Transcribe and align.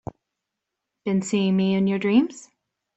Been 1.05 1.21
seeing 1.21 1.55
me 1.57 1.75
in 1.75 1.85
your 1.85 1.99
dreams? 1.99 2.49